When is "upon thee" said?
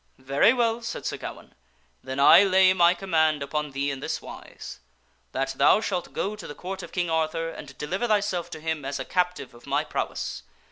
3.43-3.91